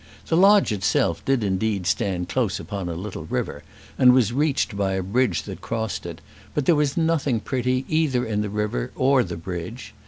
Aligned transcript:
The 0.25 0.35
lodge 0.35 0.71
itself 0.71 1.23
did 1.25 1.43
indeed 1.43 1.85
stand 1.85 2.27
close 2.27 2.59
upon 2.59 2.89
a 2.89 2.95
little 2.95 3.25
river, 3.25 3.61
and 3.99 4.13
was 4.13 4.33
reached 4.33 4.75
by 4.75 4.93
a 4.93 5.03
bridge 5.03 5.43
that 5.43 5.61
crossed 5.61 6.07
it; 6.07 6.21
but 6.55 6.65
there 6.65 6.73
was 6.73 6.97
nothing 6.97 7.39
pretty 7.39 7.85
either 7.87 8.25
in 8.25 8.41
the 8.41 8.49
river 8.49 8.89
or 8.95 9.23
the 9.23 9.37
bridge. 9.37 9.93